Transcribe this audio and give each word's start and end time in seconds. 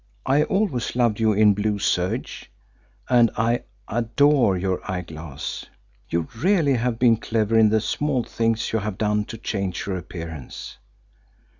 I 0.25 0.41
always 0.45 0.95
loved 0.95 1.19
you 1.19 1.31
in 1.33 1.53
blue 1.53 1.77
serge, 1.77 2.49
and 3.07 3.29
I 3.37 3.65
adore 3.87 4.57
your 4.57 4.81
eyeglass. 4.89 5.67
You 6.09 6.27
really 6.37 6.73
have 6.73 6.97
been 6.97 7.17
clever 7.17 7.55
in 7.55 7.69
the 7.69 7.81
small 7.81 8.23
things 8.23 8.73
you 8.73 8.79
have 8.79 8.97
done 8.97 9.25
to 9.25 9.37
change 9.37 9.85
your 9.85 9.97
appearance. 9.97 10.77